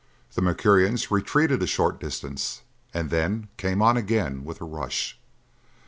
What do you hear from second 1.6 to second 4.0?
a short distance and then came on